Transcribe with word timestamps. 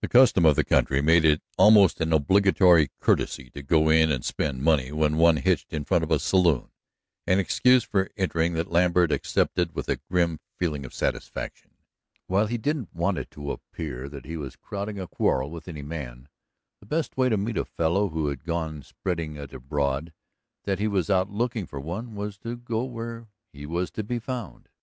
The 0.00 0.08
custom 0.08 0.46
of 0.46 0.56
the 0.56 0.64
country 0.64 1.02
made 1.02 1.22
it 1.22 1.42
almost 1.58 2.00
an 2.00 2.14
obligatory 2.14 2.88
courtesy 2.98 3.50
to 3.50 3.62
go 3.62 3.90
in 3.90 4.10
and 4.10 4.24
spend 4.24 4.62
money 4.62 4.90
when 4.90 5.18
one 5.18 5.36
hitched 5.36 5.74
in 5.74 5.84
front 5.84 6.02
of 6.02 6.10
a 6.10 6.18
saloon, 6.18 6.70
an 7.26 7.38
excuse 7.38 7.84
for 7.84 8.08
entering 8.16 8.54
that 8.54 8.70
Lambert 8.70 9.12
accepted 9.12 9.74
with 9.74 9.90
a 9.90 9.96
grim 10.10 10.40
feeling 10.56 10.86
of 10.86 10.94
satisfaction. 10.94 11.72
While 12.26 12.46
he 12.46 12.56
didn't 12.56 12.94
want 12.94 13.18
it 13.18 13.30
to 13.32 13.50
appear 13.52 14.08
that 14.08 14.24
he 14.24 14.38
was 14.38 14.56
crowding 14.56 14.98
a 14.98 15.06
quarrel 15.06 15.50
with 15.50 15.68
any 15.68 15.82
man, 15.82 16.30
the 16.80 16.86
best 16.86 17.18
way 17.18 17.28
to 17.28 17.36
meet 17.36 17.58
a 17.58 17.66
fellow 17.66 18.08
who 18.08 18.28
had 18.28 18.44
gone 18.44 18.82
spreading 18.82 19.36
it 19.36 19.52
abroad 19.52 20.14
that 20.64 20.78
he 20.78 20.88
was 20.88 21.10
out 21.10 21.28
looking 21.28 21.66
for 21.66 21.80
one 21.80 22.14
was 22.14 22.38
to 22.38 22.56
go 22.56 22.84
where 22.84 23.28
he 23.52 23.66
was 23.66 23.90
to 23.90 24.02
be 24.02 24.18
found. 24.18 24.70